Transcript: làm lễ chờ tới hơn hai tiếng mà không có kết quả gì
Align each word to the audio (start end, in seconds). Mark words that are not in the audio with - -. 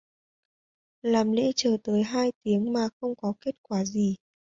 làm 1.03 1.31
lễ 1.31 1.51
chờ 1.55 1.77
tới 1.83 2.03
hơn 2.03 2.13
hai 2.13 2.31
tiếng 2.43 2.73
mà 2.73 2.89
không 3.01 3.15
có 3.15 3.33
kết 3.41 3.55
quả 3.61 3.85
gì 3.85 4.15